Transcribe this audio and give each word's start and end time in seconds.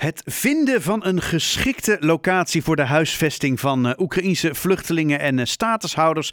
Het 0.00 0.22
vinden 0.24 0.82
van 0.82 1.04
een 1.04 1.20
geschikte 1.20 1.96
locatie 2.00 2.62
voor 2.62 2.76
de 2.76 2.84
huisvesting 2.84 3.60
van 3.60 3.86
uh, 3.86 3.92
Oekraïnse 3.98 4.54
vluchtelingen 4.54 5.20
en 5.20 5.38
uh, 5.38 5.44
statushouders, 5.44 6.32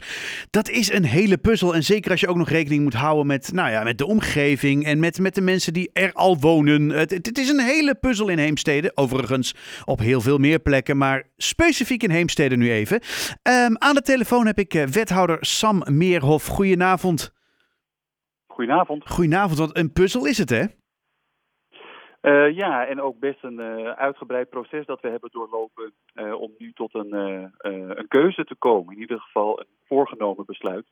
dat 0.50 0.68
is 0.68 0.92
een 0.92 1.04
hele 1.04 1.38
puzzel. 1.38 1.74
En 1.74 1.84
zeker 1.84 2.10
als 2.10 2.20
je 2.20 2.28
ook 2.28 2.36
nog 2.36 2.48
rekening 2.48 2.82
moet 2.82 2.94
houden 2.94 3.26
met, 3.26 3.52
nou 3.52 3.70
ja, 3.70 3.82
met 3.82 3.98
de 3.98 4.06
omgeving 4.06 4.84
en 4.84 4.98
met, 4.98 5.18
met 5.18 5.34
de 5.34 5.40
mensen 5.40 5.72
die 5.72 5.90
er 5.92 6.12
al 6.12 6.38
wonen. 6.38 6.88
Het, 6.88 7.10
het, 7.10 7.38
is 7.38 7.48
een 7.48 7.60
hele 7.60 7.94
puzzel 7.94 8.28
in 8.28 8.38
Heemstede. 8.38 8.92
Overigens 8.94 9.54
op 9.84 9.98
heel 9.98 10.20
veel 10.20 10.38
meer 10.38 10.58
plekken, 10.58 10.96
maar 10.96 11.22
specifiek 11.36 12.02
in 12.02 12.10
Heemstede 12.10 12.56
nu 12.56 12.72
even. 12.72 13.00
Um, 13.42 13.78
aan 13.78 13.94
de 13.94 14.02
telefoon 14.02 14.46
heb 14.46 14.58
ik 14.58 14.74
uh, 14.74 14.86
wethouder 14.86 15.36
Sam 15.40 15.82
Meerhof. 15.86 16.46
Goedenavond. 16.46 17.32
Goedenavond. 18.46 19.10
Goedenavond, 19.10 19.58
want 19.58 19.76
een 19.76 19.92
puzzel 19.92 20.26
is 20.26 20.38
het 20.38 20.50
hè? 20.50 20.64
Uh, 22.22 22.56
ja, 22.56 22.86
en 22.86 23.00
ook 23.00 23.18
best 23.18 23.44
een 23.44 23.60
uh, 23.60 23.90
uitgebreid 23.90 24.50
proces 24.50 24.86
dat 24.86 25.00
we 25.00 25.08
hebben 25.08 25.30
doorlopen 25.32 25.92
uh, 26.14 26.40
om 26.40 26.54
nu 26.58 26.72
tot 26.72 26.94
een, 26.94 27.12
een 27.58 28.08
keuze 28.08 28.44
te 28.44 28.54
komen. 28.58 28.94
In 28.94 29.00
ieder 29.00 29.20
geval 29.20 29.60
een 29.60 29.66
voorgenomen 29.86 30.46
besluit. 30.46 30.86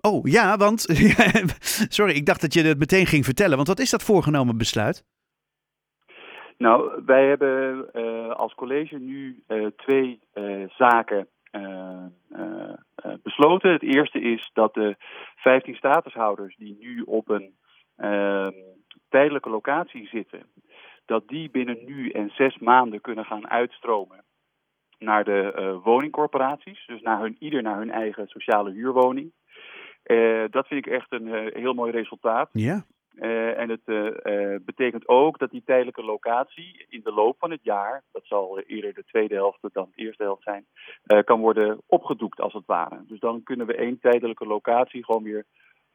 Oh 0.00 0.26
ja, 0.26 0.56
want. 0.56 0.80
sorry, 1.98 2.14
ik 2.14 2.26
dacht 2.26 2.40
dat 2.40 2.54
je 2.54 2.62
het 2.62 2.78
meteen 2.78 3.06
ging 3.06 3.24
vertellen. 3.24 3.56
Want 3.56 3.68
wat 3.68 3.78
is 3.78 3.90
dat 3.90 4.02
voorgenomen 4.02 4.58
besluit? 4.58 5.04
Nou, 6.58 7.02
wij 7.06 7.26
hebben 7.26 7.92
als 8.36 8.54
college 8.54 8.98
nu 8.98 9.42
twee 9.76 10.20
zaken 10.68 11.28
besloten. 13.22 13.72
Het 13.72 13.82
eerste 13.82 14.20
is 14.20 14.50
dat 14.52 14.74
de 14.74 14.96
15 15.36 15.74
statushouders 15.74 16.56
die 16.56 16.76
nu 16.80 17.00
op 17.00 17.28
een 17.28 17.54
uh, 17.98 18.48
tijdelijke 19.18 19.50
locatie 19.50 20.06
zitten, 20.06 20.42
dat 21.04 21.28
die 21.28 21.50
binnen 21.50 21.78
nu 21.84 22.10
en 22.10 22.30
zes 22.30 22.58
maanden 22.58 23.00
kunnen 23.00 23.24
gaan 23.24 23.48
uitstromen 23.48 24.24
naar 24.98 25.24
de 25.24 25.52
uh, 25.58 25.84
woningcorporaties, 25.84 26.86
dus 26.86 27.00
naar 27.00 27.20
hun, 27.20 27.36
ieder 27.38 27.62
naar 27.62 27.78
hun 27.78 27.90
eigen 27.90 28.26
sociale 28.26 28.70
huurwoning. 28.70 29.32
Uh, 30.04 30.44
dat 30.50 30.66
vind 30.66 30.86
ik 30.86 30.92
echt 30.92 31.12
een 31.12 31.26
uh, 31.26 31.54
heel 31.54 31.74
mooi 31.74 31.92
resultaat. 31.92 32.48
Ja. 32.52 32.84
en 33.56 33.68
het 33.70 33.84
betekent 34.64 35.08
ook 35.08 35.38
dat 35.38 35.50
die 35.50 35.62
tijdelijke 35.64 36.04
locatie 36.04 36.86
in 36.88 37.00
de 37.04 37.12
loop 37.12 37.36
van 37.38 37.50
het 37.50 37.62
jaar, 37.62 38.02
dat 38.12 38.26
zal 38.26 38.60
eerder 38.60 38.94
de 38.94 39.04
tweede 39.04 39.34
helft 39.34 39.58
dan 39.72 39.88
de 39.94 40.02
eerste 40.02 40.22
helft 40.22 40.42
zijn, 40.42 40.66
kan 41.24 41.40
worden 41.40 41.80
opgedoekt 41.86 42.40
als 42.40 42.52
het 42.52 42.66
ware. 42.66 43.04
Dus 43.06 43.20
dan 43.20 43.42
kunnen 43.42 43.66
we 43.66 43.74
één 43.74 43.98
tijdelijke 44.00 44.46
locatie 44.46 45.04
gewoon 45.04 45.22
weer 45.22 45.44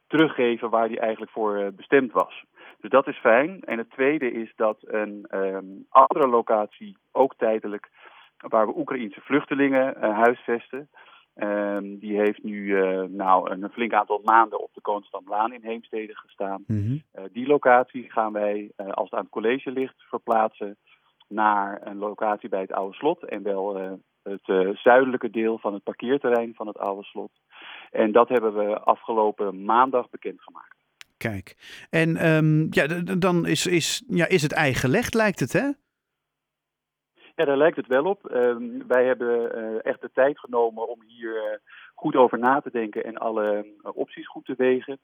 teruggeven 0.10 0.70
waar 0.70 0.88
die 0.88 1.00
eigenlijk 1.00 1.32
voor 1.32 1.60
uh, 1.60 1.68
bestemd 1.76 2.12
was. 2.12 2.44
Dus 2.80 2.90
dat 2.90 3.08
is 3.08 3.18
fijn. 3.18 3.62
En 3.62 3.78
het 3.78 3.90
tweede 3.90 4.32
is 4.32 4.54
dat 4.56 4.78
een 4.82 5.26
um, 5.32 5.86
andere 5.90 6.28
locatie, 6.28 6.98
ook 7.12 7.36
tijdelijk, 7.36 7.90
waar 8.38 8.68
we 8.68 8.78
Oekraïense 8.78 9.22
vluchtelingen 9.22 9.96
uh, 9.98 10.18
huisvesten. 10.18 10.90
Um, 11.36 12.00
die 12.00 12.18
heeft 12.18 12.44
nu 12.44 12.56
uh, 12.56 13.02
nou, 13.02 13.52
een 13.52 13.70
flink 13.70 13.94
aantal 13.94 14.22
maanden 14.24 14.60
op 14.60 14.74
de 14.74 14.82
Koonstamlaan 14.82 15.54
in 15.54 15.64
Heemstede 15.64 16.16
gestaan. 16.16 16.64
Mm 16.68 16.86
-hmm. 16.86 17.30
die 17.32 17.48
locatie 17.48 18.12
gaan 18.12 18.34
wij, 18.34 18.72
als 18.76 19.10
het 19.10 19.14
aan 19.14 19.24
het 19.24 19.32
college 19.32 19.72
ligt, 19.72 19.96
verplaatsen 19.98 20.78
naar 21.28 21.80
een 21.84 21.98
locatie 21.98 22.50
bij 22.50 22.62
het 22.62 22.72
Oude 22.72 22.96
Slot. 22.96 23.24
En 23.24 23.44
wel 23.44 24.00
het 24.30 24.48
uh, 24.48 24.76
zuidelijke 24.76 25.30
deel 25.30 25.58
van 25.58 25.74
het 25.74 25.84
parkeerterrein 25.84 26.54
van 26.56 26.68
het 26.68 26.78
oude 26.78 27.04
slot. 27.04 27.32
En 27.92 28.12
dat 28.12 28.30
hebben 28.30 28.54
we 28.54 28.80
afgelopen 28.80 29.66
maandag 29.66 30.10
bekendgemaakt. 30.10 30.78
Kijk, 31.18 31.56
en 31.90 32.28
um, 32.30 32.68
ja, 32.70 32.88
dan 33.18 33.46
is, 33.46 33.66
is, 33.66 34.04
ja, 34.08 34.28
is 34.28 34.42
het 34.42 34.54
ei 34.54 34.74
gelegd, 34.74 35.14
lijkt 35.14 35.40
het, 35.40 35.54
hè? 35.54 35.68
Ja, 37.36 37.46
daar 37.46 37.58
lijkt 37.58 37.76
het 37.76 37.88
wel 37.88 38.04
op. 38.04 38.32
Um, 38.32 38.88
wij 38.88 39.06
hebben 39.06 39.58
uh, 39.58 39.86
echt 39.86 40.02
de 40.02 40.10
tijd 40.14 40.40
genomen 40.40 40.88
om 40.88 41.02
hier 41.08 41.36
uh, 41.36 41.58
goed 41.96 42.16
over 42.16 42.40
na 42.40 42.62
te 42.62 42.72
denken 42.72 43.04
en 43.04 43.18
alle 43.18 43.66
opties 43.94 44.28
goed 44.28 44.46
te 44.46 44.54
wegen. 44.58 45.00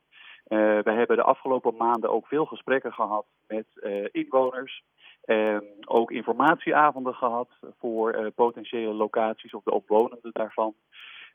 Wij 0.84 0.96
hebben 0.96 1.18
de 1.18 1.24
afgelopen 1.24 1.76
maanden 1.78 2.10
ook 2.10 2.28
veel 2.28 2.46
gesprekken 2.46 2.94
gehad 2.94 3.26
met 3.48 3.66
inwoners, 4.12 4.84
Um, 5.26 5.64
ook 5.86 6.12
informatieavonden 6.12 7.14
gehad 7.14 7.50
voor 7.80 8.16
uh, 8.16 8.28
potentiële 8.36 8.94
locaties 8.94 9.54
of 9.54 9.64
de 9.64 9.72
omwonenden 9.72 10.32
daarvan. 10.34 10.74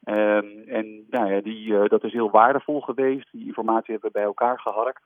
Um, 0.04 0.62
en 0.66 1.06
nou 1.08 1.32
ja, 1.32 1.40
die, 1.40 1.88
dat 1.88 2.04
is 2.04 2.12
heel 2.12 2.30
waardevol 2.30 2.80
geweest. 2.80 3.32
Die 3.32 3.46
informatie 3.46 3.92
hebben 3.92 4.10
we 4.12 4.18
bij 4.18 4.26
elkaar 4.26 4.60
geharkt. 4.60 5.02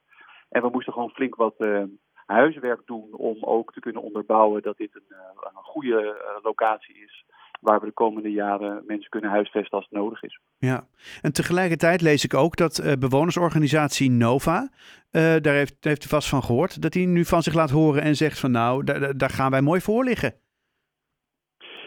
En 0.49 0.63
we 0.63 0.69
moesten 0.69 0.93
gewoon 0.93 1.11
flink 1.11 1.35
wat 1.35 1.55
uh, 1.59 1.83
huiswerk 2.27 2.87
doen 2.87 3.09
om 3.13 3.37
ook 3.41 3.73
te 3.73 3.81
kunnen 3.81 4.03
onderbouwen 4.03 4.63
dat 4.63 4.77
dit 4.77 4.95
een, 4.95 5.17
een 5.41 5.63
goede 5.63 6.17
locatie 6.43 7.03
is 7.03 7.25
waar 7.65 7.81
we 7.81 7.87
de 7.87 7.93
komende 7.93 8.31
jaren 8.31 8.83
mensen 8.87 9.11
kunnen 9.11 9.31
huisvesten 9.31 9.79
als 9.79 9.87
het 9.91 9.99
nodig 9.99 10.23
is. 10.23 10.41
Ja, 10.59 10.87
en 11.23 11.33
tegelijkertijd 11.33 12.01
lees 12.01 12.25
ik 12.25 12.35
ook 12.35 12.57
dat 12.57 12.81
uh, 12.85 12.93
bewonersorganisatie 12.99 14.11
Nova, 14.11 14.69
uh, 15.13 15.37
daar 15.41 15.55
heeft, 15.55 15.77
heeft 15.81 16.05
u 16.05 16.09
vast 16.09 16.29
van 16.29 16.43
gehoord, 16.43 16.83
dat 16.83 16.95
hij 16.95 17.05
nu 17.05 17.25
van 17.25 17.43
zich 17.43 17.55
laat 17.55 17.71
horen 17.71 18.03
en 18.03 18.15
zegt 18.15 18.41
van 18.41 18.51
nou, 18.51 18.85
daar, 18.85 19.17
daar 19.17 19.31
gaan 19.31 19.51
wij 19.51 19.63
mooi 19.63 19.81
voor 19.81 20.05
liggen. 20.05 20.35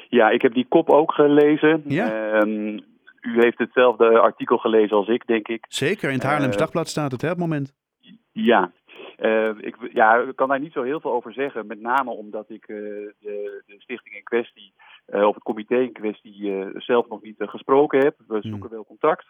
Ja, 0.09 0.29
ik 0.29 0.41
heb 0.41 0.53
die 0.53 0.67
kop 0.67 0.89
ook 0.89 1.11
gelezen. 1.11 1.83
Ja. 1.85 2.39
Um, 2.41 2.79
u 3.21 3.41
heeft 3.41 3.57
hetzelfde 3.57 4.19
artikel 4.19 4.57
gelezen 4.57 4.97
als 4.97 5.07
ik, 5.07 5.27
denk 5.27 5.47
ik. 5.47 5.65
Zeker, 5.67 6.09
in 6.09 6.15
het 6.15 6.23
Haarlems 6.23 6.53
uh, 6.53 6.59
Dagblad 6.59 6.87
staat 6.87 7.11
het 7.11 7.21
hè, 7.21 7.27
op 7.27 7.33
het 7.33 7.43
moment. 7.43 7.73
Ja, 8.31 8.71
uh, 9.19 9.49
ik, 9.57 9.75
ja, 9.93 10.25
kan 10.35 10.49
daar 10.49 10.59
niet 10.59 10.71
zo 10.71 10.83
heel 10.83 10.99
veel 10.99 11.11
over 11.11 11.33
zeggen. 11.33 11.67
Met 11.67 11.81
name 11.81 12.11
omdat 12.11 12.49
ik 12.49 12.67
uh, 12.67 12.77
de, 13.19 13.63
de, 13.65 13.75
stichting 13.77 14.15
in 14.15 14.23
kwestie, 14.23 14.73
of 15.11 15.33
het 15.33 15.43
comité 15.43 15.77
in 15.77 15.91
kwestie, 15.91 16.65
zelf 16.73 17.07
nog 17.09 17.21
niet 17.21 17.35
gesproken 17.37 17.99
heb. 17.99 18.15
We 18.27 18.39
zoeken 18.41 18.69
wel 18.69 18.85
contact. 18.85 19.25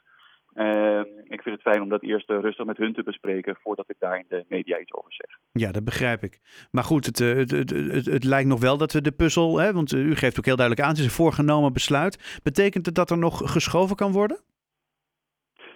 Ehm, 0.57 1.05
ik 1.23 1.41
vind 1.41 1.55
het 1.55 1.61
fijn 1.61 1.81
om 1.81 1.89
dat 1.89 2.03
eerst 2.03 2.29
rustig 2.29 2.65
met 2.65 2.77
hun 2.77 2.93
te 2.93 3.03
bespreken 3.03 3.57
voordat 3.61 3.89
ik 3.89 3.95
daar 3.99 4.17
in 4.17 4.25
de 4.27 4.45
media 4.47 4.79
iets 4.79 4.93
over 4.93 5.13
zeg. 5.13 5.37
Ja, 5.51 5.71
dat 5.71 5.83
begrijp 5.83 6.23
ik. 6.23 6.39
Maar 6.71 6.83
goed, 6.83 7.05
het, 7.05 7.19
het, 7.19 7.51
het, 7.51 7.69
het, 7.69 8.05
het 8.05 8.23
lijkt 8.23 8.49
nog 8.49 8.59
wel 8.59 8.77
dat 8.77 8.93
we 8.93 9.01
de 9.01 9.11
puzzel, 9.11 9.57
hè, 9.57 9.73
want 9.73 9.91
u 9.91 10.15
geeft 10.15 10.37
ook 10.37 10.45
heel 10.45 10.55
duidelijk 10.55 10.85
aan, 10.85 10.91
het 10.93 10.99
is 11.01 11.05
een 11.05 11.23
voorgenomen 11.23 11.73
besluit. 11.73 12.39
Betekent 12.43 12.85
het 12.85 12.95
dat 12.95 13.09
er 13.09 13.17
nog 13.17 13.51
geschoven 13.51 13.95
kan 13.95 14.11
worden? 14.11 14.39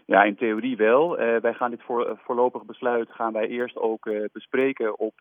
Ja, 0.05 0.23
in 0.23 0.35
theorie 0.35 0.77
wel. 0.77 1.21
Uh, 1.21 1.37
wij 1.37 1.53
gaan 1.53 1.71
dit 1.71 1.83
voor, 1.83 2.19
voorlopig 2.23 2.65
besluit 2.65 3.11
gaan 3.11 3.33
wij 3.33 3.47
eerst 3.47 3.77
ook 3.77 4.09
bespreken 4.31 4.99
op 4.99 5.13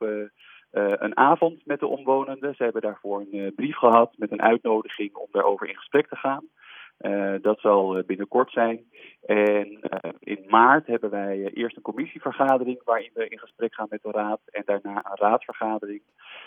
een 0.71 1.17
avond 1.17 1.67
met 1.67 1.81
de 1.81 1.87
omwonenden. 1.87 2.55
Ze 2.55 2.63
hebben 2.63 2.83
daarvoor 2.83 3.27
een 3.31 3.53
brief 3.55 3.77
gehad 3.77 4.13
met 4.17 4.31
een 4.31 4.43
uitnodiging 4.43 5.15
om 5.15 5.29
daarover 5.31 5.69
in 5.69 5.77
gesprek 5.77 6.09
te 6.09 6.17
gaan. 6.17 6.45
dat 7.43 7.61
zal 7.61 8.03
binnenkort 8.07 8.53
zijn. 8.53 8.85
En 9.27 9.81
in 10.21 10.45
maart 10.49 10.87
hebben 10.87 11.11
wij 11.11 11.51
eerst 11.55 11.77
een 11.77 11.83
commissievergadering 11.83 12.81
waarin 12.85 13.11
we 13.15 13.29
in 13.29 13.39
gesprek 13.39 13.75
gaan 13.75 13.87
met 13.91 14.03
de 14.03 14.11
raad 14.11 14.41
en 14.45 14.63
daarna 14.67 14.97
een 14.97 15.27
raadsvergadering. 15.27 16.03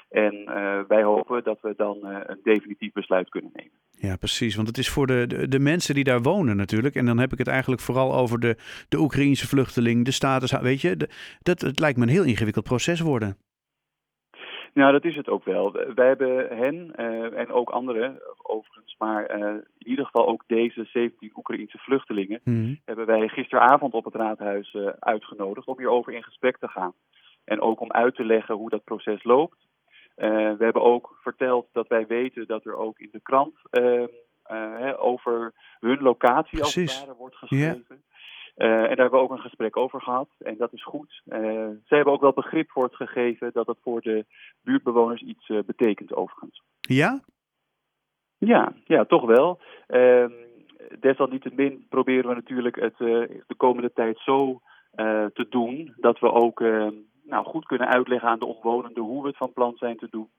En 0.10 0.46
wij 0.88 1.04
hopen 1.04 1.44
dat 1.44 1.62
we 1.62 1.74
dan 1.78 1.98
een 2.04 2.40
definitief 2.44 2.92
besluit 2.92 3.30
kunnen 3.30 3.52
nemen. 3.54 3.84
Ja, 4.08 4.16
precies. 4.16 4.56
Want 4.56 4.68
het 4.68 4.78
is 4.78 4.90
voor 4.90 5.08
de, 5.08 5.48
de, 5.48 5.60
mensen 5.60 5.96
die 5.96 6.04
daar 6.04 6.22
wonen 6.22 6.56
natuurlijk. 6.56 6.96
En 6.96 7.06
dan 7.06 7.18
heb 7.18 7.32
ik 7.32 7.38
het 7.38 7.48
eigenlijk 7.48 7.82
vooral 7.82 8.14
over 8.14 8.40
de, 8.40 8.56
de 8.90 9.00
Oekraïnse 9.00 9.48
vluchteling, 9.48 10.06
de 10.06 10.12
status. 10.12 10.52
Weet 10.52 10.82
je, 10.82 11.10
dat, 11.42 11.62
het 11.62 11.80
lijkt 11.80 11.98
me 11.98 12.04
een 12.04 12.10
heel 12.10 12.24
ingewikkeld 12.24 12.66
proces 12.66 13.00
worden. 13.00 13.38
Nou, 14.74 14.92
dat 14.92 15.06
is 15.06 15.16
het 15.16 15.30
ook 15.30 15.44
wel. 15.46 15.72
Wij 15.72 16.08
hebben 16.08 16.58
hen 16.58 16.94
uh, 17.00 17.40
en 17.40 17.52
ook 17.52 17.70
anderen 17.70 18.20
overigens, 18.42 18.96
maar 18.98 19.38
uh, 19.38 19.48
in 19.78 19.88
ieder 19.88 20.06
geval 20.06 20.28
ook 20.28 20.44
deze 20.48 20.84
17 20.84 21.32
Oekraïnse 21.36 21.78
vluchtelingen, 21.78 22.42
mm. 22.44 22.80
hebben 22.86 23.06
wij 23.06 23.28
gisteravond 23.28 23.94
op 23.94 24.06
het 24.06 24.16
raadhuis 24.16 24.74
uh, 24.74 24.88
uitgenodigd 25.00 25.68
om 25.68 25.78
hierover 25.78 26.14
in 26.14 26.24
gesprek 26.24 26.58
te 26.58 26.68
gaan. 26.68 26.94
En 27.44 27.62
ook 27.62 27.80
om 27.80 27.92
uit 27.92 28.16
te 28.16 28.26
leggen 28.26 28.56
hoe 28.56 28.70
dat 28.70 28.84
proces 28.84 29.24
loopt. 29.24 29.58
We 30.16 30.56
hebben 30.60 30.82
ook 30.82 31.18
verteld 31.22 31.68
dat 31.72 31.88
wij 31.88 32.08
weten 32.08 32.48
dat 32.48 32.66
er 32.66 32.76
ook 32.76 33.00
in 33.00 33.10
de 33.12 33.22
krant 33.22 33.56
hè, 34.44 35.00
over 35.00 35.54
hun 35.80 36.02
locatie 36.02 36.62
als 36.62 36.76
het 36.76 37.00
ware 37.00 37.18
wordt 37.18 37.36
geschreven. 37.36 37.93
Ja. 38.68 38.82
en 38.82 38.96
daar 38.96 38.98
hebben 38.98 39.20
we 39.20 39.26
ook 39.26 39.32
een 39.32 39.40
gesprek 39.40 39.78
over 39.78 40.02
gehad. 40.02 40.30
En 40.40 40.58
dat 40.58 40.74
is 40.74 40.84
goed. 40.84 41.22
ze 41.26 41.96
hebben 41.96 42.14
ook 42.14 42.22
wel 42.22 42.34
begrip 42.34 42.72
voor 42.72 42.84
het 42.84 42.96
gegeven 42.96 43.50
dat 43.54 43.68
het 43.68 43.78
voor 43.82 44.02
de 44.02 44.26
buurtbewoners 44.62 45.22
iets 45.22 45.52
betekent 45.66 46.14
overigens. 46.14 46.62
Ja? 46.82 47.22
Ja, 48.38 48.74
ja 48.86 49.06
toch 49.06 49.26
wel. 49.26 49.60
Ehm, 49.88 50.32
desalniettemin 51.00 51.86
proberen 51.90 52.30
we 52.30 52.36
natuurlijk 52.36 52.76
het 52.76 52.98
de 52.98 53.56
komende 53.58 53.92
tijd 53.94 54.20
zo 54.20 54.62
te 55.34 55.46
doen 55.50 55.94
dat 55.98 56.20
we 56.20 56.32
ook 56.32 56.62
ehm, 56.62 56.94
nou, 57.24 57.46
goed 57.46 57.66
kunnen 57.66 57.88
uitleggen 57.88 58.30
aan 58.30 58.40
de 58.40 58.46
omwonenden 58.46 59.04
hoe 59.04 59.22
we 59.22 59.28
het 59.28 59.38
van 59.38 59.54
plan 59.54 59.76
zijn 59.78 59.98
te 59.98 60.08
doen. 60.10 60.30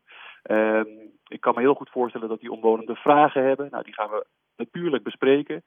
Um, 0.50 1.12
ik 1.28 1.40
kan 1.40 1.54
me 1.54 1.60
heel 1.60 1.74
goed 1.74 1.90
voorstellen 1.90 2.28
dat 2.28 2.40
die 2.40 2.52
omwonenden 2.52 2.96
vragen 2.96 3.44
hebben. 3.44 3.68
Nou, 3.70 3.84
die 3.84 3.94
gaan 3.94 4.10
we 4.10 4.26
natuurlijk 4.56 5.02
bespreken. 5.02 5.64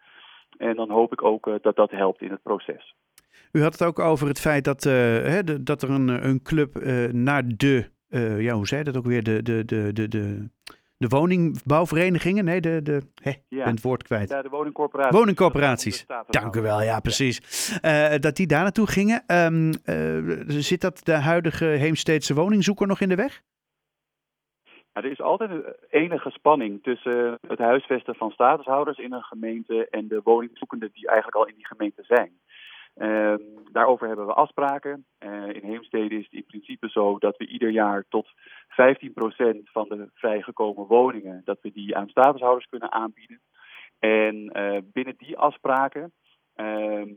En 0.58 0.76
dan 0.76 0.90
hoop 0.90 1.12
ik 1.12 1.24
ook 1.24 1.48
uh, 1.48 1.56
dat 1.62 1.76
dat 1.76 1.92
helpt 1.92 2.22
in 2.22 2.32
het 2.32 2.42
proces. 2.42 2.96
U 3.52 3.62
had 3.62 3.72
het 3.72 3.84
ook 3.84 4.00
over 4.00 4.28
het 4.28 4.40
feit 4.40 4.64
dat, 4.64 4.86
uh, 4.86 4.94
hè, 4.94 5.44
de, 5.44 5.64
dat 5.64 5.82
er 5.82 5.90
een, 5.90 6.28
een 6.28 6.42
club 6.42 6.78
uh, 6.78 7.12
naar 7.12 7.44
de 7.58 7.90
eh, 8.10 8.42
ja, 8.42 8.54
hoe 8.54 8.68
zei 8.68 8.84
dat 8.84 8.98
ook 8.98 9.06
weer? 9.06 9.24
De, 9.24 9.44
de, 9.44 9.66
de, 9.66 9.94
de, 9.94 10.08
de, 10.08 10.50
de 10.98 11.08
woningbouwverenigingen? 11.08 12.46
Nee, 12.46 12.62
de, 12.62 12.82
de, 12.84 13.02
hè, 13.22 13.32
Ja. 13.48 13.64
ben 13.64 13.74
het 13.74 13.82
woord 13.82 14.04
kwijt. 14.04 14.30
Ja, 14.30 14.42
de 14.42 14.50
woningcorporaties. 14.50 15.18
Woningcorporaties. 15.18 16.06
Dank 16.28 16.56
u 16.56 16.62
wel, 16.62 16.82
ja, 16.82 17.00
precies. 17.00 17.70
Eh, 17.82 18.16
dat 18.20 18.36
die 18.36 18.48
daar 18.48 18.62
naartoe 18.62 18.88
gingen. 18.88 19.24
Ehm, 19.28 19.74
eh, 19.84 20.44
zit 20.48 20.82
dat 20.82 21.00
de 21.04 21.14
huidige 21.14 21.66
Heemsteedse 21.66 22.34
woningzoeker 22.34 22.88
nog 22.88 23.00
in 23.02 23.10
de 23.10 23.16
weg? 23.16 23.42
Er 24.98 25.12
is 25.12 25.22
altijd 25.22 25.52
enige 25.90 26.30
spanning 26.30 26.84
tussen 26.84 27.38
het 27.48 27.60
huisvesten 27.60 28.16
van 28.16 28.32
statushouders 28.32 28.98
in 28.98 29.14
een 29.14 29.24
gemeente 29.24 29.88
en 29.90 30.08
de 30.08 30.22
woningzoekenden 30.24 30.90
die 30.94 31.08
eigenlijk 31.08 31.38
al 31.38 31.48
in 31.48 31.56
die 31.56 31.68
gemeente 31.68 32.04
zijn. 32.04 32.32
Ehm, 32.96 33.42
daarover 33.72 34.08
hebben 34.08 34.26
we 34.26 34.34
afspraken. 34.34 35.06
Eh, 35.18 35.50
in 35.50 35.64
Heemstede 35.64 36.16
is 36.16 36.24
het 36.24 36.34
in 36.34 36.46
principe 36.46 36.90
zo 36.90 37.18
dat 37.18 37.38
we 37.38 37.48
ieder 37.48 37.70
jaar 37.70 38.06
tot 38.10 38.28
15% 38.68 39.70
van 39.70 39.88
de 39.90 40.10
vrijgekomen 40.14 40.86
woningen, 40.86 41.42
dat 41.46 41.60
we 41.62 41.72
die 41.72 41.96
aan 41.96 42.10
statushouders 42.10 42.66
kunnen 42.70 42.92
aanbieden. 42.92 43.42
En 44.00 44.50
eh, 44.52 44.78
binnen 44.94 45.16
die 45.18 45.38
afspraken 45.38 46.14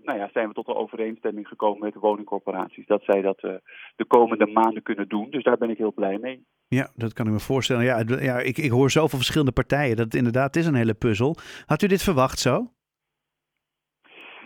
nou 0.03 0.19
ja, 0.19 0.29
zijn 0.33 0.49
we 0.49 0.55
tot 0.55 0.69
een 0.69 0.75
overeenstemming 0.75 1.49
gekomen 1.49 1.85
met 1.85 1.93
de 1.93 1.99
woningcorporaties. 1.99 2.87
Dat 2.87 3.03
zij 3.03 3.21
dat 3.21 3.39
eh, 3.39 3.55
de 3.97 4.05
komende 4.05 4.47
maanden 4.47 4.83
kunnen 4.83 5.09
doen. 5.09 5.31
Dus 5.31 5.43
daar 5.43 5.59
ben 5.59 5.71
ik 5.71 5.79
heel 5.79 5.93
blij 5.93 6.19
mee. 6.19 6.45
Ja, 6.69 6.91
dat 6.95 7.13
kan 7.13 7.27
ik 7.27 7.33
me 7.33 7.39
voorstellen. 7.39 7.85
Ja, 7.85 8.03
ja 8.21 8.39
ik, 8.39 8.59
ik 8.59 8.71
hoor 8.71 8.91
zoveel 8.91 9.19
verschillende 9.19 9.53
partijen. 9.53 9.97
Dat 9.97 10.05
het 10.05 10.15
inderdaad 10.15 10.57
is 10.57 10.67
een 10.67 10.75
hele 10.75 10.95
puzzel. 10.95 11.37
Had 11.67 11.83
u 11.83 11.87
dit 11.87 12.03
verwacht 12.03 12.39
zo? 12.39 12.71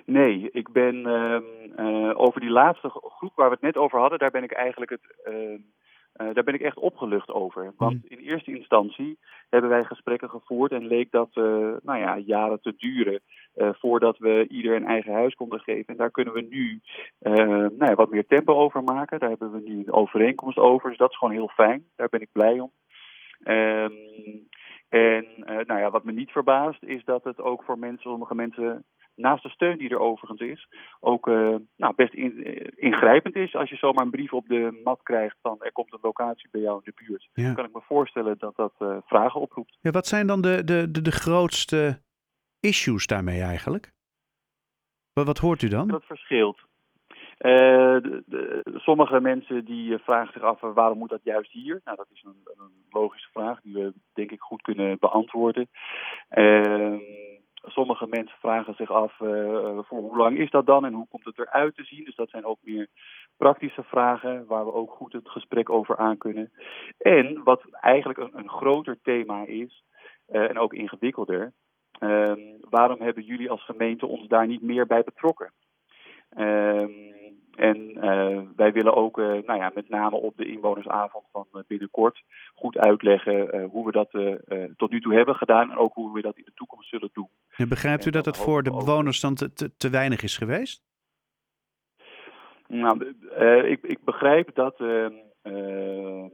Nee, 0.07 0.51
ik 0.51 0.73
ben 0.73 1.07
ehm, 1.07 1.43
eh, 1.77 2.21
over 2.21 2.41
die 2.41 2.51
laatste 2.51 2.89
groep 2.89 3.33
waar 3.35 3.49
we 3.49 3.55
het 3.55 3.63
net 3.63 3.77
over 3.77 3.99
hadden, 3.99 4.19
daar 4.19 4.31
ben 4.31 4.43
ik 4.43 4.53
eigenlijk 4.53 4.91
het, 4.91 5.21
ehm, 5.25 5.61
eh, 6.15 6.35
daar 6.35 6.45
ben 6.45 6.55
ik 6.55 6.61
echt 6.61 6.79
opgelucht 6.79 7.31
over. 7.31 7.73
Want 7.77 8.07
in 8.07 8.19
eerste 8.19 8.57
instantie 8.57 9.19
hebben 9.51 9.71
wij 9.71 9.85
gesprekken 9.85 10.31
gevoerd 10.31 10.73
en 10.73 10.87
leek 10.87 11.11
dat 11.11 11.29
eh, 11.33 11.43
nou 11.83 11.99
ja, 11.99 12.19
jaren 12.19 12.61
te 12.61 12.75
duren 12.77 13.21
eh, 13.55 13.69
voordat 13.73 14.19
we 14.19 14.47
ieder 14.49 14.77
een 14.77 14.87
eigen 14.87 15.13
huis 15.13 15.35
konden 15.35 15.61
geven. 15.61 15.87
En 15.87 15.97
daar 15.97 16.11
kunnen 16.11 16.35
we 16.35 16.41
nu 16.41 16.81
nou 17.19 17.87
ja, 17.87 17.95
wat 17.95 18.11
meer 18.11 18.27
tempo 18.27 18.55
over 18.55 18.85
maken. 18.85 19.19
Daar 19.19 19.29
hebben 19.29 19.53
we 19.53 19.61
nu 19.61 19.79
een 19.79 19.93
overeenkomst 19.93 20.59
over. 20.59 20.89
Dus 20.89 20.99
dat 20.99 21.11
is 21.11 21.19
gewoon 21.19 21.35
heel 21.35 21.49
fijn. 21.49 21.85
Daar 21.97 22.09
ben 22.09 22.21
ik 22.21 22.33
blij 22.33 22.61
om. 22.61 22.71
Ehm, 23.43 23.93
en 24.89 25.27
nou 25.47 25.81
ja, 25.81 25.91
wat 25.91 26.05
me 26.05 26.13
niet 26.13 26.31
verbaast 26.31 26.83
is 26.83 27.05
dat 27.05 27.25
het 27.25 27.41
ook 27.41 27.63
voor 27.65 27.79
mensen, 27.79 28.11
sommige 28.11 28.35
mensen 28.35 28.85
naast 29.17 29.43
de 29.43 29.49
steun 29.49 29.79
die 29.79 29.91
er 29.91 29.99
overigens 29.99 30.41
is, 30.41 30.69
ook 31.01 31.29
eh, 31.29 31.55
nou, 31.77 31.95
best 31.97 32.15
in- 32.15 32.45
eh, 32.45 32.67
ingrijpend 32.77 33.37
is. 33.37 33.55
Als 33.55 33.71
je 33.71 33.77
zomaar 33.77 34.05
een 34.05 34.11
brief 34.11 34.33
op 34.33 34.47
de 34.49 34.81
mat 34.85 35.03
krijgt 35.03 35.37
van 35.43 35.57
er 35.63 35.73
komt 35.73 35.93
een 35.93 35.99
locatie 36.03 36.49
bij 36.51 36.61
jou 36.61 36.81
in 36.85 36.93
de 36.95 37.05
buurt. 37.07 37.29
Ja. 37.33 37.45
Dan 37.45 37.55
kan 37.55 37.65
ik 37.65 37.73
me 37.73 37.81
voorstellen 37.85 38.39
dat 38.39 38.57
dat 38.57 38.75
eh, 38.79 38.97
vragen 39.07 39.41
oproept. 39.41 39.77
Ja, 39.81 39.91
wat 39.91 40.07
zijn 40.07 40.27
dan 40.27 40.41
de, 40.41 40.65
de, 40.65 40.91
de, 40.91 41.03
de 41.03 41.13
grootste 41.13 42.01
issues 42.61 43.07
daarmee 43.07 43.41
eigenlijk? 43.43 43.93
Wat, 45.13 45.27
wat 45.27 45.39
hoort 45.39 45.63
u 45.63 45.69
dan? 45.69 45.89
Dat 45.89 46.05
verschilt. 46.05 46.61
De, 47.39 48.23
de- 48.27 48.63
sommige 48.77 49.21
mensen 49.21 49.65
die 49.65 49.99
vragen 49.99 50.33
zich 50.33 50.43
af 50.43 50.61
waarom 50.61 50.99
moet 50.99 51.09
dat 51.11 51.21
juist 51.25 51.53
hier? 51.53 51.81
Nou, 51.85 51.97
dat 51.97 52.07
is 52.13 52.23
een, 52.23 52.41
een 52.45 52.71
logische 52.91 53.29
vraag 53.33 53.61
die 53.61 53.75
we 53.75 53.93
denk 54.13 54.31
ik 54.31 54.41
goed 54.41 54.63
kunnen 54.63 54.97
beantwoorden. 54.99 55.69
Ehm, 56.29 56.99
sommige 57.75 58.07
mensen 58.07 58.39
vragen 58.39 58.75
zich 58.75 58.91
af 58.91 59.21
eh, 59.21 59.79
voor 59.83 59.99
hoe 59.99 60.17
lang 60.17 60.39
is 60.39 60.51
dat 60.51 60.67
dan 60.67 60.85
en 60.85 60.93
hoe 60.93 61.07
komt 61.09 61.25
het 61.25 61.39
eruit 61.39 61.75
te 61.77 61.85
zien? 61.85 62.05
Dus 62.05 62.15
dat 62.15 62.31
zijn 62.31 62.45
ook 62.45 62.59
meer 62.63 62.89
praktische 63.37 63.83
vragen 63.83 64.47
waar 64.47 64.65
we 64.65 64.73
ook 64.73 64.91
goed 64.91 65.13
het 65.13 65.29
gesprek 65.29 65.71
over 65.71 65.97
aan 65.97 66.19
kunnen. 66.19 66.53
En 66.99 67.43
wat 67.45 67.63
eigenlijk 67.71 68.19
een, 68.19 68.39
een 68.39 68.49
groter 68.49 68.99
thema 69.03 69.47
is 69.47 69.85
eh, 70.27 70.51
en 70.51 70.59
ook 70.59 70.73
ingewikkelder. 70.73 71.53
ehm, 71.99 72.41
waarom 72.71 73.01
hebben 73.01 73.25
jullie 73.25 73.51
als 73.51 73.65
gemeente 73.65 74.07
ons 74.07 74.29
daar 74.29 74.47
niet 74.47 74.63
meer 74.63 74.87
bij 74.87 75.03
betrokken? 75.05 75.53
Ehm, 76.31 77.13
en 77.55 77.97
eh, 78.01 78.41
wij 78.57 78.73
willen 78.73 78.95
ook, 78.95 79.17
nou 79.17 79.55
ja, 79.55 79.71
met 79.75 79.89
name 79.89 80.17
op 80.17 80.37
de 80.37 80.47
inwonersavond 80.47 81.25
van 81.33 81.47
binnenkort, 81.67 82.23
goed 82.55 82.79
uitleggen 82.79 83.65
hoe 83.65 83.87
we 83.87 83.93
dat 83.93 84.11
tot 84.77 84.91
nu 84.91 85.01
toe 85.01 85.15
hebben 85.15 85.35
gedaan 85.35 85.71
en 85.71 85.77
ook 85.77 85.95
hoe 85.95 86.13
we 86.13 86.21
dat 86.21 86.37
in 86.37 86.45
de 86.45 86.55
toekomst 86.55 86.89
zullen 86.89 87.11
doen. 87.13 87.29
En 87.57 87.69
begrijpt 87.69 88.07
u 88.07 88.11
dat 88.11 88.25
het 88.25 88.37
voor 88.37 88.63
de 88.63 88.71
bewoners 88.71 89.21
dan 89.21 89.35
te, 89.35 89.53
te, 89.53 89.77
te 89.77 89.91
weinig 89.91 90.23
is 90.23 90.37
geweest? 90.37 90.83
Nou, 92.69 93.15
eh, 93.37 93.71
ik, 93.71 93.83
ik 93.83 94.05
begrijp 94.05 94.55
dat. 94.55 94.81
eh, 94.81 96.25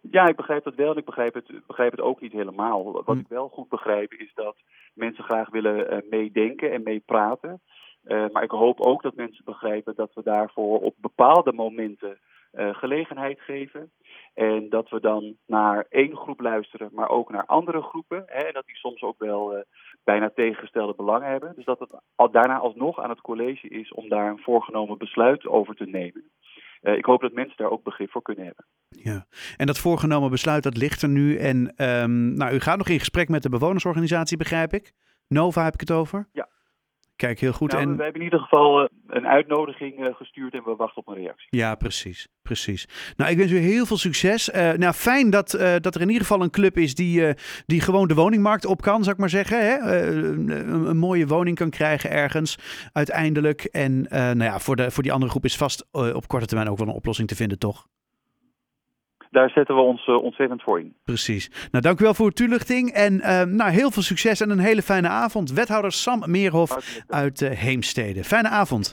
ja, 0.00 0.26
ik 0.26 0.36
begrijp 0.36 0.64
dat 0.64 0.74
wel 0.74 0.90
en 0.90 0.96
ik 0.96 1.04
begrijp 1.04 1.34
het, 1.34 1.66
begrijp 1.66 1.90
het 1.90 2.00
ook 2.00 2.20
niet 2.20 2.32
helemaal. 2.32 2.92
Wat 2.92 3.04
Hm. 3.06 3.18
ik 3.18 3.28
wel 3.28 3.48
goed 3.48 3.68
begrijp 3.68 4.12
is 4.12 4.34
dat 4.34 4.56
mensen 4.94 5.24
graag 5.24 5.50
willen 5.50 5.90
eh, 5.90 5.98
meedenken 6.10 6.72
en 6.72 6.82
meepraten. 6.82 7.60
Eh, 8.04 8.24
maar 8.32 8.42
ik 8.42 8.50
hoop 8.50 8.80
ook 8.80 9.02
dat 9.02 9.14
mensen 9.14 9.44
begrijpen 9.44 9.94
dat 9.94 10.14
we 10.14 10.22
daarvoor 10.22 10.80
op 10.80 10.94
bepaalde 10.96 11.52
momenten 11.52 12.10
eh, 12.10 12.16
gelegenheid 12.52 13.40
geven. 13.40 13.90
En 14.38 14.68
dat 14.68 14.88
we 14.88 15.00
dan 15.00 15.36
naar 15.46 15.86
één 15.88 16.16
groep 16.16 16.40
luisteren, 16.40 16.88
maar 16.92 17.08
ook 17.08 17.30
naar 17.30 17.46
andere 17.46 17.82
groepen. 17.82 18.22
Hè, 18.26 18.42
en 18.42 18.52
dat 18.52 18.66
die 18.66 18.76
soms 18.76 19.02
ook 19.02 19.18
wel 19.18 19.56
eh, 19.56 19.62
bijna 20.04 20.30
tegengestelde 20.34 20.94
belangen 20.96 21.28
hebben. 21.28 21.52
Dus 21.56 21.64
dat 21.64 21.78
het 21.78 22.00
al 22.14 22.30
daarna 22.30 22.58
alsnog 22.58 23.00
aan 23.00 23.10
het 23.10 23.20
college 23.20 23.68
is 23.68 23.92
om 23.92 24.08
daar 24.08 24.30
een 24.30 24.38
voorgenomen 24.38 24.98
besluit 24.98 25.46
over 25.46 25.74
te 25.74 25.84
nemen. 25.84 26.30
Eh, 26.80 26.96
ik 26.96 27.04
hoop 27.04 27.20
dat 27.20 27.32
mensen 27.32 27.56
daar 27.56 27.70
ook 27.70 27.82
begrip 27.82 28.10
voor 28.10 28.22
kunnen 28.22 28.44
hebben. 28.44 28.64
Ja. 28.88 29.26
En 29.56 29.66
dat 29.66 29.78
voorgenomen 29.78 30.30
besluit, 30.30 30.62
dat 30.62 30.76
ligt 30.76 31.02
er 31.02 31.08
nu. 31.08 31.36
En 31.36 31.72
ehm, 31.76 32.34
nou, 32.34 32.54
u 32.54 32.60
gaat 32.60 32.78
nog 32.78 32.88
in 32.88 32.98
gesprek 32.98 33.28
met 33.28 33.42
de 33.42 33.48
bewonersorganisatie, 33.48 34.36
begrijp 34.36 34.72
ik. 34.72 34.92
Nova 35.28 35.64
heb 35.64 35.74
ik 35.74 35.80
het 35.80 35.90
over? 35.90 36.28
Ja. 36.32 36.48
Kijk, 37.18 37.40
heel 37.40 37.52
goed. 37.52 37.72
Nou, 37.72 37.82
en... 37.82 37.96
Wij 37.96 38.04
hebben 38.04 38.20
in 38.20 38.26
ieder 38.26 38.40
geval 38.40 38.80
eh, 38.80 38.88
een 39.06 39.26
uitnodiging 39.26 40.06
eh, 40.06 40.14
gestuurd 40.14 40.54
en 40.54 40.62
we 40.64 40.74
wachten 40.76 40.96
op 40.96 41.08
een 41.08 41.14
reactie. 41.14 41.46
Ja, 41.50 41.74
precies. 41.74 42.28
precies. 42.42 42.88
Nou, 43.16 43.30
ik 43.30 43.36
wens 43.36 43.50
u 43.50 43.58
heel 43.58 43.86
veel 43.86 43.96
succes. 43.96 44.50
Eh, 44.50 44.72
nou, 44.72 44.92
fijn 44.92 45.30
dat, 45.30 45.50
dat 45.80 45.94
er 45.94 46.00
in 46.00 46.06
ieder 46.06 46.26
geval 46.26 46.42
een 46.42 46.50
club 46.50 46.76
is 46.76 46.94
die, 46.94 47.34
die 47.66 47.80
gewoon 47.80 48.08
de 48.08 48.14
woningmarkt 48.14 48.64
op 48.64 48.82
kan, 48.82 49.02
zou 49.02 49.14
ik 49.14 49.20
maar 49.20 49.30
zeggen. 49.30 49.66
Hè? 49.66 50.06
Een, 50.06 50.48
een 50.88 50.96
mooie 50.96 51.26
woning 51.26 51.56
kan 51.56 51.70
krijgen 51.70 52.10
ergens 52.10 52.58
uiteindelijk. 52.92 53.64
En 53.64 54.06
nou 54.10 54.44
ja, 54.44 54.58
voor, 54.58 54.76
de, 54.76 54.90
voor 54.90 55.02
die 55.02 55.12
andere 55.12 55.30
groep 55.30 55.44
is 55.44 55.56
vast 55.56 55.86
op 55.92 56.28
korte 56.28 56.46
termijn 56.46 56.70
ook 56.70 56.78
wel 56.78 56.88
een 56.88 56.94
oplossing 56.94 57.28
te 57.28 57.36
vinden, 57.36 57.58
toch? 57.58 57.86
Daar 59.30 59.50
zetten 59.50 59.74
we 59.74 59.80
ons 59.80 60.06
eh, 60.06 60.22
ontzettend 60.22 60.62
voor 60.62 60.80
in. 60.80 60.94
Precies. 61.04 61.50
Nou, 61.70 61.84
dank 61.84 62.00
u 62.00 62.04
wel 62.04 62.14
voor 62.14 62.26
uw 62.26 62.32
toelichting. 62.32 62.90
En 62.90 63.20
eh, 63.20 63.42
nou, 63.42 63.70
heel 63.70 63.90
veel 63.90 64.02
succes 64.02 64.40
en 64.40 64.50
een 64.50 64.58
hele 64.58 64.82
fijne 64.82 65.08
avond. 65.08 65.52
Wethouder 65.52 65.92
Sam 65.92 66.22
Meerhof 66.26 67.02
uit 67.08 67.42
eh, 67.42 67.50
Heemstede. 67.50 68.24
Fijne 68.24 68.48
avond. 68.48 68.86